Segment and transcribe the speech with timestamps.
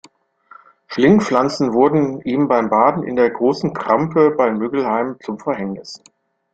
[0.87, 6.01] Schlingpflanzen wurden ihm beim Baden in der Großen Krampe bei Müggelheim zum Verhängnis.